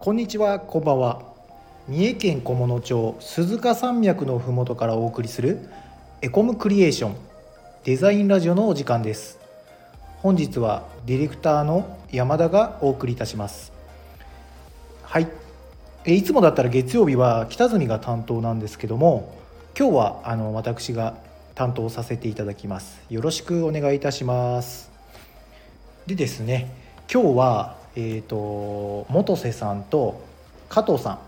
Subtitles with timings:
[0.00, 1.22] こんにちは、こんばんは。
[1.88, 5.58] 三重県菰野町鈴鹿山脈のふもとからお送りする
[6.22, 7.16] エコムクリエーション
[7.82, 9.40] デザインラジオのお時間です。
[10.18, 13.72] 本日はディレクターの山田がお送りいたします。
[15.02, 15.26] はい。
[16.04, 19.34] えいつもだったら月曜日は北住が担当なんですけども、
[19.76, 21.16] 今日はあの私が
[21.56, 23.00] 担当させていただきます。
[23.10, 24.92] よろしくお願いいたします。
[26.06, 26.70] でですね、
[27.12, 30.24] 今日はえー、と元瀬さんと
[30.68, 31.18] 加藤さ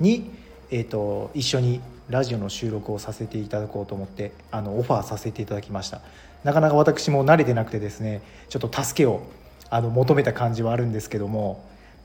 [0.00, 0.30] んに、
[0.70, 6.00] えー、と一緒にラジオの収録をさせていただこうと思ってあのオファーさせていただきました。
[6.44, 9.22] なかなか私も慣れてなくてですねちょっと助けを
[9.70, 11.64] あの求めた感じはあるんですけども、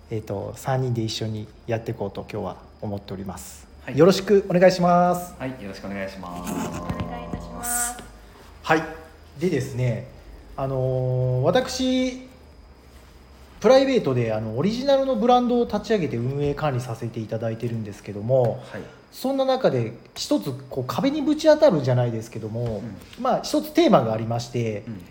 [0.09, 3.97] えー、と3人で一緒にやっていこうと今日は思っております、はい。
[3.97, 5.35] よろしくお願いします。
[5.37, 6.51] はい、よろしくお願いします。
[6.51, 6.55] お
[7.07, 8.03] 願いいたします。
[8.63, 8.83] はい。
[9.39, 10.07] でですね
[10.57, 12.24] あのー私
[13.65, 18.81] プライベートであのオリジナルのブランドを立ち上げて運営管理させていただいてるんですけどもはい。
[19.11, 22.83] そんな中で一つこう壁にぶち当たるじゃないですけども、
[23.19, 25.01] まあ一つテーマがありまして、うん。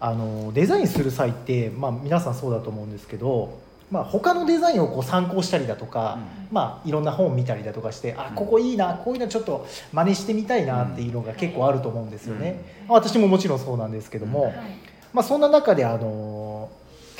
[0.00, 3.60] あのデザインする際って、まあ、皆さんそうだと思うんですけど、
[3.92, 6.18] まあ、他のデザインをこう参考したりだとか、
[6.50, 8.34] まあ、いろんな本を見たりだとかしてあうん。
[8.34, 14.46] ここいいなこういうのちょっと真似してみたいなっていうのが結構あると思うんですよね、私ももちろんそうなんですけども、うん。
[14.46, 16.51] はいまあ、そんな中であの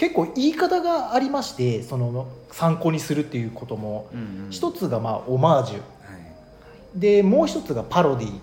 [0.03, 4.21] 結構言い方がありましてその参考にするっていうこともうん。
[4.47, 4.51] うん。
[4.51, 5.81] 一つがまあオマージュは
[6.97, 6.99] い。
[6.99, 8.41] でもう一つがパロディうん。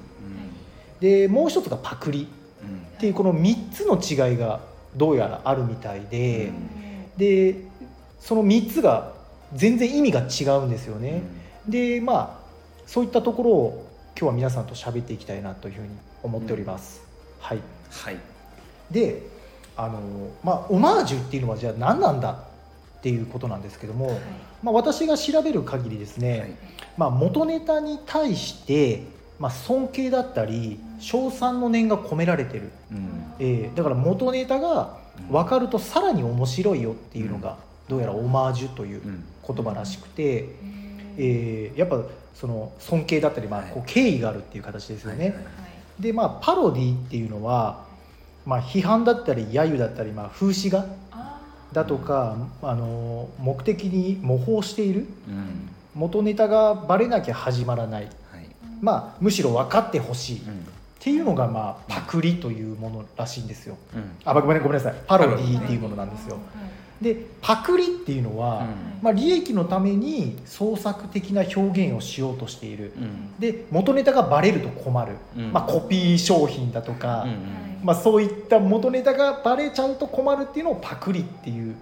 [1.02, 2.30] でもう一つがパクリ
[2.64, 2.78] うん。
[2.96, 4.62] っていうこの3つの違いが
[4.96, 6.70] どうやらあるみたいで、うん
[7.18, 7.56] で
[8.22, 9.12] その3つが
[9.54, 11.24] 全然意味が違うんですよね。
[11.68, 12.50] でまあ
[12.86, 13.88] そういったところを
[14.18, 15.90] 今日は皆さんと喋っていきたいなというふうに
[16.24, 17.02] 思っております。
[17.42, 18.18] はい、はい。
[18.92, 19.39] で
[19.80, 20.00] あの、
[20.44, 24.20] まあ、オマージュっていうのはじゃあ何なんだっていうことなんですけども、
[24.62, 26.56] まあ、私が調べる限りですね、はい。
[26.98, 29.04] まあ、元ネタに対して、
[29.40, 33.34] まあ、尊敬だったり称賛の念が込められてる、うん。
[33.40, 34.98] えーだから元ネタが
[35.32, 39.24] 分かるとさらに面白いよっていうのがどうやらオマージュといううん。
[39.48, 40.50] 言葉らしくて、
[41.18, 42.02] えーやっぱ
[42.36, 45.26] その尊敬だったり、まあ、こう敬意があるっていう形ですよね。
[45.26, 45.44] はいはい
[46.00, 47.86] でまあパロディっていうのは、
[48.50, 50.88] まあ、批判だったり揶揄だったり、まあ、風刺画
[51.72, 55.70] だとか、あの目的に模倣しているうん。
[55.94, 58.12] 元ネタがバレなきゃ始まらない、はい。
[58.82, 60.68] まあ、むしろ分かってほしいっうん。
[61.00, 63.78] ていうのが、まあ、パクリというものらしいんですよ。
[63.96, 64.12] うん。
[64.26, 66.38] あごめんごめんなさいパロディっていうものなんですよ。
[67.02, 68.66] でパクリっていうのは、うん
[69.02, 72.92] まあ、利益のために創作的な表現をしようとしている。
[72.98, 73.40] うん。
[73.40, 77.86] で元ネタがバレると困る、うんまあ、コピー商品だとか、うん。
[77.86, 81.76] まあ、そういった元ネタがバレちゃうと困るっていうのをパクリっていう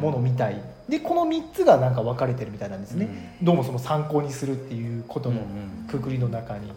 [0.00, 6.72] ものみたいでこの3つがなんか分かれてるみたいなんですね、どうもその参考にするっていうことのうんくくりの中に、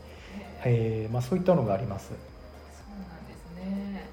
[0.63, 2.17] えーまあ、そういったのがありますそう
[2.99, 4.09] なんですね。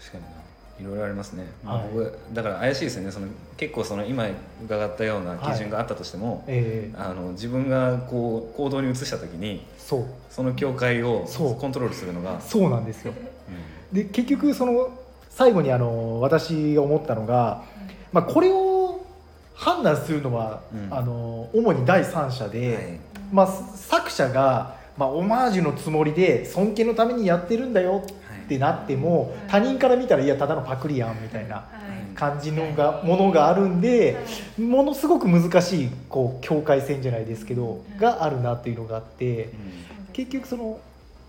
[0.00, 0.47] 確かにな。
[0.80, 1.46] いろいろありますね。
[1.64, 3.10] まあはい僕だから怪しいですよね。
[3.10, 4.26] その結構その今
[4.64, 11.26] 伺ったような基準があったとしても、えーあの自分がこう行動に移した時にそうその境界を
[11.60, 12.40] コントロールするのが。
[12.40, 13.12] そうなんですよ
[13.92, 14.90] うで結局その
[15.30, 17.62] 最後にあの私が思ったのが、
[18.12, 19.06] まあ、これを
[19.54, 23.00] 判断するのは、うんあの主に第三者で、んはい。
[23.32, 28.04] まあ、作者が、まあ、オマージュのつもりで尊敬のためにやってるんだよ
[28.48, 29.38] ってなっても、はい。
[29.48, 32.14] 他人から見たらいやただのパクリやんみたいなはい。
[32.16, 34.16] 感じのがものがあるんで
[34.58, 39.50] ものすごく難しいこう境界線じゃないですけどがあるなっていうのがあって
[40.12, 40.80] 結局その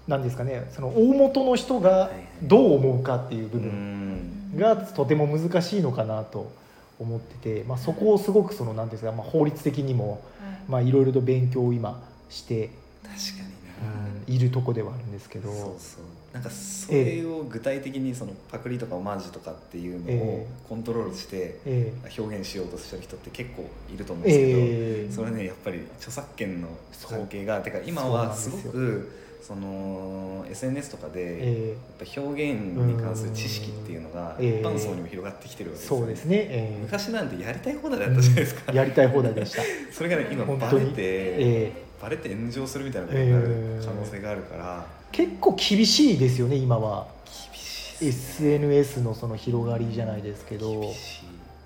[0.07, 2.09] 何ですかねその大元の人が
[2.41, 4.57] どう思うかっていう部う分ん。
[4.57, 6.51] がとても難しいのかなと
[6.99, 10.21] 思ってて、まあ、そこをすごくその何ですか、まあ、法律的にも
[10.67, 12.71] まあいろいろと勉強を今して、
[13.03, 14.33] 確かにな。
[14.33, 15.49] いるとこではあるんですけど。
[15.49, 16.03] そうそう。
[16.33, 25.11] なんかそれを具体的にそのパクリとかオマージュとかっていうのをえコントロールしてえ表現しようとしてる人って結構いると思うんですけど、ええ。
[25.11, 29.11] それねやっぱり著作権のそう関係がてか今はですごく
[29.41, 36.79] その SNS とかでえやっぱ表現に関する知識っていうのが一ええ般層にも広がってきてるわけですよそうですね、ええ。
[36.79, 39.63] 昔なんてやりたい放題だったじゃないですか、やりたい放題でした。
[39.91, 47.07] それがね今バレて、えバレて炎上するみたいなことになるええ可能性があるから、え結構厳しいですよね今は。
[47.25, 48.05] 厳しい。
[48.05, 51.25] ね SNS のその広がりじゃないですけど、厳しい。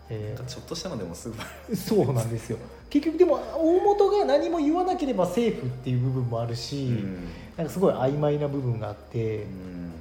[0.09, 2.57] えなんかちょっとしたのでもすぐバレえそうなんですよ。
[2.89, 7.27] 結局でも大元が何も言わなければセーフっていう部分もあるし、る、うん。
[7.57, 9.92] なんかすごい曖昧な部分があって、うん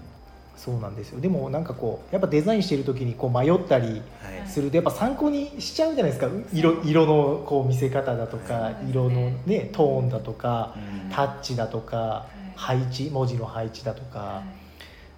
[0.65, 1.21] そうなんですよ。
[1.21, 4.49] でもなんかこうやっぱデザインしてる時にこう迷ったりはい。
[4.49, 6.31] するとやっぱ参考にしちゃうじゃないですか。
[6.53, 11.11] 色色のこう見せ方だとか色のねトーンだとかうん。
[11.11, 14.19] タッチだとか配置文字の配置だとか。
[14.19, 14.43] は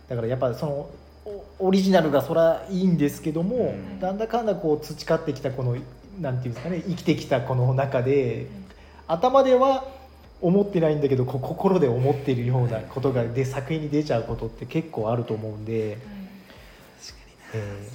[0.09, 0.89] だからやっぱその
[1.59, 4.01] おオリジナルがそらいいんですけども、うん。
[4.01, 5.77] なんだかんだこう培ってきたこの
[6.21, 8.47] なんていうんですかね生きてきたこの中で
[9.07, 9.85] 頭では
[10.41, 15.97] 思ってないんだけど心で思っているようなことがで作品に出ちゃうことって結構あると思うんで、い。
[17.55, 17.89] え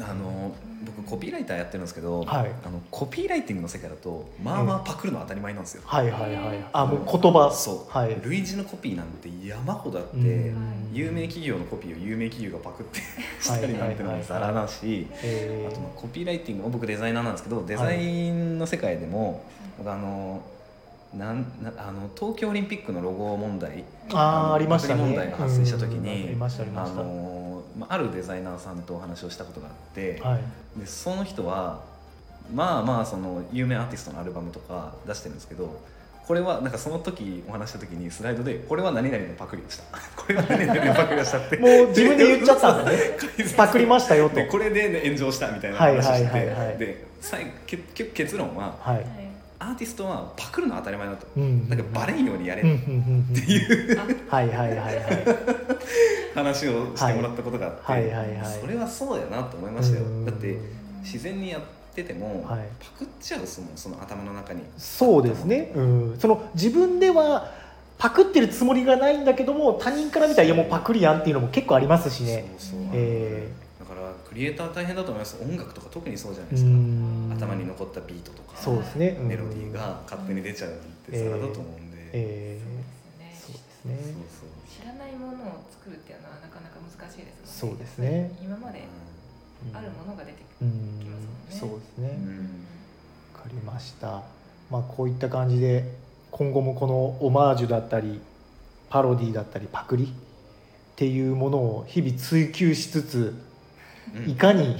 [0.00, 0.54] あの
[0.84, 2.52] 僕コピーライターやってるんですけど、はい。
[2.64, 6.64] あのコピーライティングの世界だとまあまあパクるの当たり前なんですよ、ーはいはいはい。
[6.72, 7.50] あもう言葉。
[7.50, 8.16] そう、はい。
[8.22, 10.90] 類似のコピーなんて山ほどあって、うん。
[10.92, 13.00] 有名企業のコピーを有名企業がパクって
[13.42, 19.42] しはいたりなんてのもざらだし、えーあとまあコピーライティング僕デザイナーなんですけどデザインの世界でも、
[19.78, 20.42] 僕あの
[21.14, 23.78] なんなあの東京オリンピックのロゴ問題。
[23.78, 25.02] のあーありましたね。
[25.02, 26.36] 問題が発生した時に
[26.76, 30.80] あのまああるデザイナーさんとお話をしたことがあって、はい。
[30.80, 31.82] でその人は
[32.52, 35.80] まあまあその有名アーティストのアルバムとか出してるんですけど
[36.26, 39.84] これはなんかその時お話した時にスライドでこれは何々のパクリでした。
[40.14, 41.56] これは何々のパクリでしたって。
[41.58, 42.98] もう自分で言っちゃったんだね。
[43.56, 44.34] パクりましたよと。
[44.34, 47.06] でこれで、ね、炎上したみたいなはい話してで
[47.66, 49.27] 結局結論ははい
[49.60, 52.62] アーティストはパクるのは当たり前だと、うんだからバレんようにやれ。
[52.62, 53.50] うんうんってうん。
[53.50, 53.98] いう。
[54.28, 54.96] はいはいはいはい。
[56.34, 58.60] 話をしてもらったことがあって、はいはいはいはい。
[58.60, 60.04] それはそうやなと思いましたよ。
[60.04, 60.24] うん。
[60.24, 60.58] だって
[61.02, 61.60] 自然にやっ
[61.94, 62.68] てても、はい。
[62.78, 64.62] パクっちゃうそのその頭の中に。
[64.76, 67.52] そうですね、うん、その自分では
[67.98, 72.54] パクってるつもりがないんだけども他人から見たらいやもうパクリやんっていうのも結構ありますしね。
[72.58, 73.48] そうそう、え
[73.80, 75.36] だからクリエイター大変だと思います。
[75.42, 76.70] 音楽とか特にそうじゃないーですか。
[76.70, 79.28] うん頭に残ったビートとかそうですね、うん。
[79.28, 80.74] メロディーが勝手に出ちゃうっ
[81.10, 82.60] てそれだと思うんで、え
[83.34, 83.60] そうーで。
[83.70, 84.12] すねそうですね。
[84.14, 87.78] そうそう知らないものを作るっていうのはなかなか難しいですもんね。
[87.78, 88.38] そうですね。
[88.42, 88.82] 今まで
[89.70, 89.76] うん。
[89.76, 91.16] あるものが出てうんきま
[91.50, 91.76] すもんね。
[91.76, 92.48] そうですね、わうん。
[93.34, 94.22] かりました。
[94.70, 95.84] まあこういった感じで
[96.30, 98.20] 今後もこのオマージュだったり
[98.90, 100.08] パロディだったりパクリっ
[100.96, 103.34] ていうものを日々追求しつつ
[104.14, 104.30] うん。
[104.30, 104.76] いかに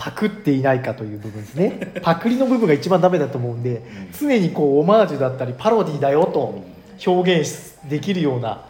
[0.00, 1.92] パクっていないかという部分ですね。
[2.00, 3.82] パクリの部分が一番ダメだと思うんでうん。
[4.18, 6.64] 常にこうオマージュだったりパロディだよと
[7.06, 8.64] 表現しできるような、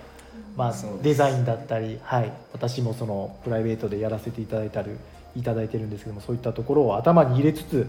[0.56, 4.91] まあデザインだったり、はい、私もそのプライベートでやらせていただいたり
[5.37, 7.87] いただいてるんですけどもそういったところを頭に入れつつ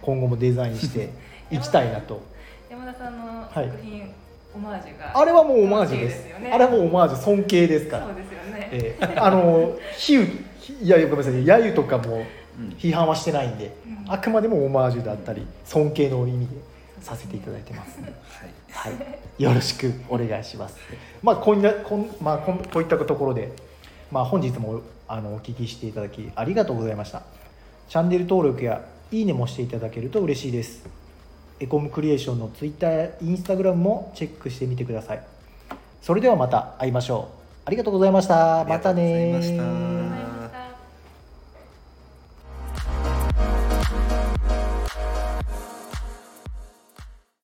[0.00, 1.10] 今後もデザインして
[1.52, 2.22] いきたいなと。
[2.70, 3.66] 山田さんのはい。
[3.66, 4.10] 作品、
[4.56, 6.24] オマージュがあれはもうオマージュです。
[6.40, 6.50] ね。
[6.54, 8.06] あれはもうオマージュ尊敬ですから。
[8.06, 10.48] そうですよね、えーあの比喩
[10.82, 11.32] いやごめんなさい。
[11.44, 12.24] 揶揄とかもうん
[12.78, 14.12] 批判はしてないんでうん。
[14.12, 16.54] あくまでもオマージュだったり尊敬の意味で
[17.00, 18.12] させていただいてます、はい。
[18.70, 18.90] は
[19.38, 20.76] い、よろしくお願いします。
[21.22, 23.52] まあこんなこん、まあ、こんこういったところで、
[24.10, 27.22] まあ、本日もあのお聞きしていただきありがとうございました。
[27.88, 30.86] チャンネル登録やいいねもしていただけると嬉しいです。
[31.60, 35.22] エコムクリエーションの Twitter や Instagram もチェックしてみてください。
[36.02, 37.38] それではまた会いましょう。
[37.64, 38.64] ありがとうございました。
[38.68, 40.27] またね